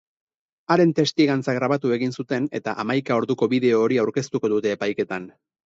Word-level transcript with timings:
Haren 0.75 0.93
testigantza 0.99 1.55
grabatu 1.57 1.93
egin 1.99 2.15
zuten 2.17 2.49
eta 2.61 2.75
hamaika 2.85 3.21
orduko 3.21 3.51
bideo 3.55 3.85
hori 3.85 4.03
aurkeztuko 4.07 4.55
dute 4.59 4.77
epaiketan. 4.81 5.33